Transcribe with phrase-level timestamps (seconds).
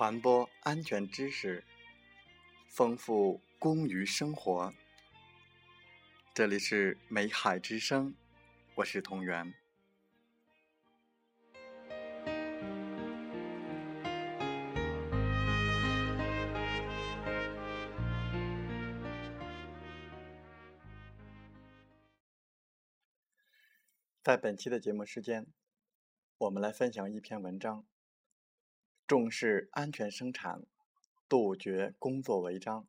[0.00, 1.62] 传播安全知识，
[2.66, 4.72] 丰富工于生活。
[6.32, 8.14] 这里是美海之声，
[8.76, 9.52] 我是同源。
[24.22, 25.46] 在本期的节目时间，
[26.38, 27.84] 我们来分享一篇文章：
[29.10, 30.62] 重视安全生产，
[31.28, 32.86] 杜绝工作违章。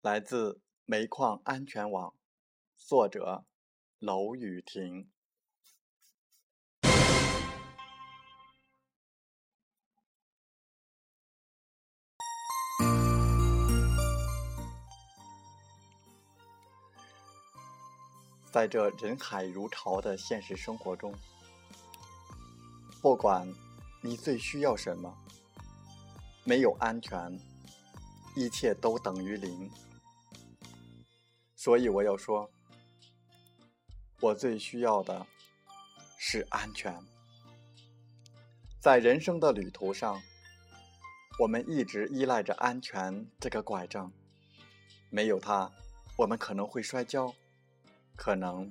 [0.00, 2.16] 来自煤矿安全网，
[2.76, 3.44] 作者
[4.00, 5.08] 娄雨婷。
[18.50, 21.14] 在这人海如潮的现实生活中，
[23.00, 23.46] 不管
[24.02, 25.14] 你最需要什么，
[26.44, 27.38] 没有安全，
[28.34, 29.70] 一切都等于零。
[31.54, 32.50] 所以我要说，
[34.20, 35.26] 我最需要的
[36.18, 36.98] 是安全。
[38.80, 40.22] 在人生的旅途上，
[41.38, 44.10] 我们一直依赖着安全这个拐杖，
[45.10, 45.70] 没有它，
[46.16, 47.34] 我们可能会摔跤。
[48.16, 48.70] 可能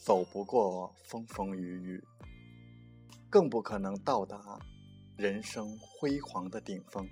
[0.00, 2.04] 走不过风风雨雨，
[3.30, 4.58] 更不可能到达
[5.16, 7.08] 人生辉煌的顶峰。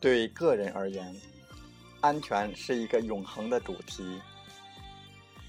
[0.00, 1.14] 对个人而言，
[2.00, 4.18] 安全是一个永恒的主题，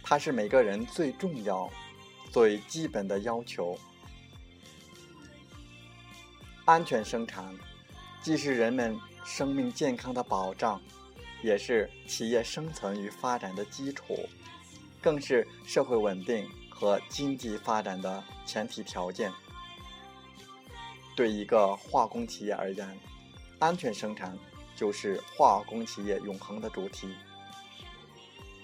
[0.03, 1.69] 它是每个人最重要、
[2.31, 3.77] 最基本的要求。
[6.65, 7.55] 安全生产，
[8.21, 10.81] 既是人们生命健康的保障，
[11.41, 14.27] 也是企业生存与发展的基础，
[15.01, 19.31] 更是社会稳定和经济发展的前提条件。
[21.15, 22.97] 对一个化工企业而言，
[23.57, 24.37] 安全生产
[24.75, 27.13] 就是化工企业永恒的主题。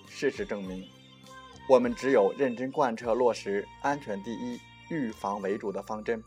[0.08, 0.88] 事实证明，
[1.68, 6.24] 我们只有认真贯彻落实“安全第一、预防为主”的方针。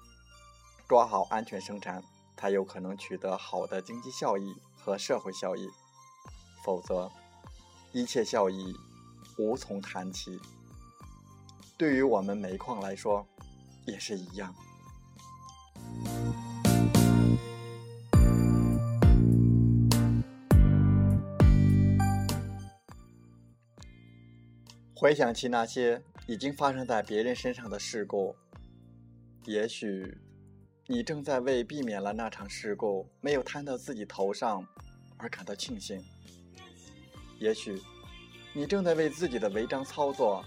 [0.87, 2.03] 抓好安全生产，
[2.39, 5.69] 才有可能取得好的经济效益和社会效益，
[6.65, 7.11] 否则
[7.93, 8.73] 一切效益
[9.37, 10.39] 无从谈起。
[11.77, 13.27] 对于我们煤矿来说，
[13.87, 14.55] 也是一样。
[24.95, 28.37] 回想起那些已经发生在别人身上的事故，
[29.45, 30.19] 也许。
[30.91, 34.67] 你正在为避免了那场事故没有摊到自己头上
[35.19, 36.03] 而感到庆幸，
[37.39, 37.79] 也许
[38.55, 40.43] 你正在为自己的违章操作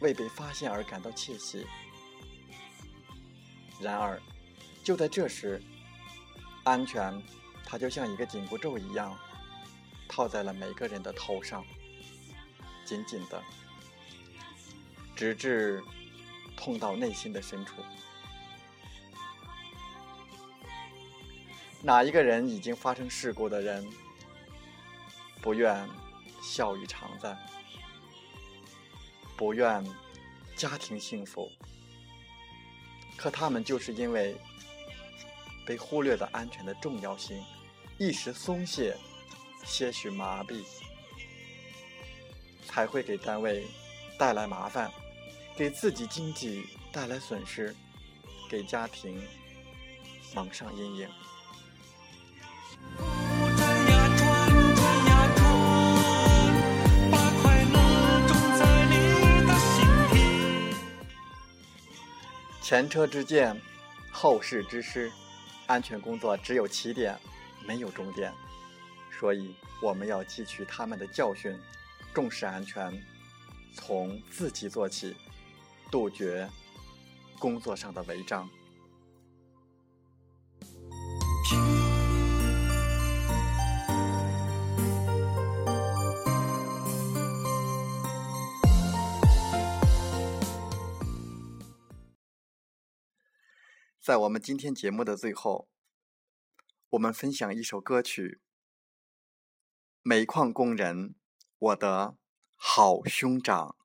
[0.00, 1.64] 未被发现而感到窃喜。
[3.80, 4.20] 然而，
[4.82, 5.62] 就在这时，
[6.64, 7.22] 安全
[7.64, 9.16] 它就像一个紧箍咒一样
[10.08, 11.64] 套在了每个人的头上，
[12.84, 13.40] 紧紧的，
[15.14, 15.80] 直至
[16.56, 17.74] 痛到内心的深处。
[21.82, 23.86] 哪一个人已经发生事故的人，
[25.40, 25.88] 不愿
[26.42, 27.34] 笑语常在，
[29.34, 29.82] 不愿
[30.54, 31.50] 家庭幸福？
[33.16, 34.36] 可他们就是因为
[35.64, 37.42] 被忽略的安全的重要性，
[37.96, 38.94] 一时松懈，
[39.64, 40.62] 些许麻痹，
[42.66, 43.66] 才会给单位
[44.18, 44.92] 带来麻烦，
[45.56, 47.74] 给自己经济带来损失，
[48.50, 49.18] 给家庭
[50.34, 51.08] 蒙上阴影。
[62.70, 63.60] 前车之鉴，
[64.12, 65.10] 后事之师，
[65.66, 67.18] 安全工作只有起点，
[67.66, 68.32] 没有终点，
[69.18, 71.58] 所以我们要汲取他们的教训，
[72.14, 73.04] 重视安全，
[73.74, 75.16] 从自己做起，
[75.90, 76.48] 杜绝
[77.40, 78.48] 工作上的违章。
[94.10, 95.68] 在我们今天节目的最后，
[96.88, 98.40] 我们分享一首歌曲
[100.02, 101.14] 《煤矿工人，
[101.56, 102.16] 我的
[102.56, 103.76] 好兄长》。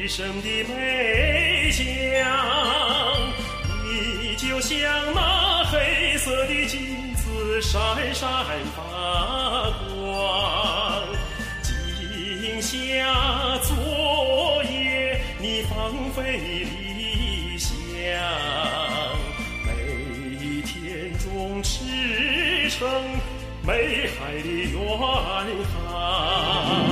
[0.00, 1.84] 一生的美香，
[3.82, 4.78] 你就像
[5.12, 7.80] 那黑色的金子，闪
[8.14, 8.30] 闪
[8.76, 11.02] 发光。
[11.64, 13.74] 今夏昨
[14.70, 17.74] 夜，你放飞理想，
[19.66, 21.82] 每天中驰
[22.70, 22.86] 骋。
[23.66, 24.78] 美海的远
[25.66, 26.88] 航，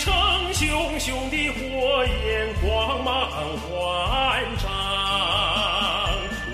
[0.00, 0.10] 成
[0.54, 3.30] 熊熊的火焰，光芒
[3.70, 4.66] 万丈。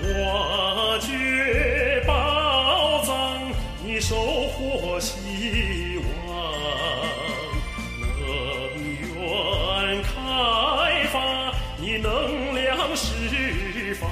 [0.03, 3.39] 我掘宝藏，
[3.85, 5.15] 你收获希
[6.27, 6.27] 望，
[8.01, 8.11] 能
[9.15, 10.09] 源开
[11.13, 14.09] 发，你能量释放。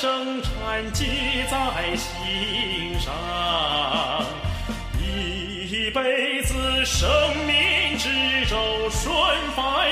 [0.00, 1.06] 生产记
[1.50, 3.12] 在心上。
[5.00, 6.54] 一辈子
[6.84, 7.08] 生
[7.44, 8.08] 命之
[8.46, 8.56] 舟
[8.90, 9.10] 顺
[9.56, 9.90] 帆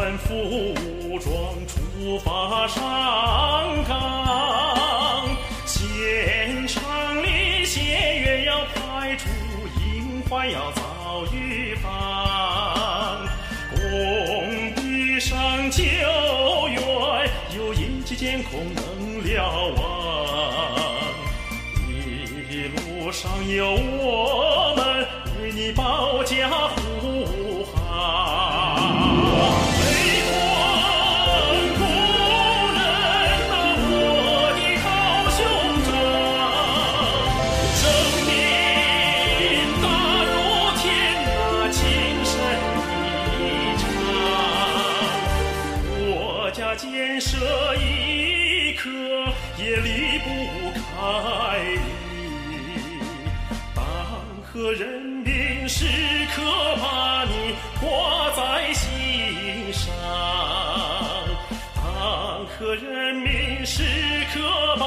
[0.00, 1.30] 全副武装
[1.66, 2.80] 出发上
[3.86, 5.28] 岗，
[5.66, 9.28] 现场里血缘要排除，
[9.84, 13.28] 隐患要早预防，
[13.74, 20.96] 工地上救援有应急监控能瞭望，
[22.50, 24.09] 一路上有我
[49.62, 50.26] 也离不
[50.72, 50.80] 开
[51.76, 52.98] 你，
[53.74, 53.82] 党
[54.42, 55.84] 和人民时
[56.34, 56.42] 刻
[56.80, 59.92] 把你挂在心上，
[61.76, 63.82] 党和人民时
[64.32, 64.40] 刻
[64.78, 64.86] 把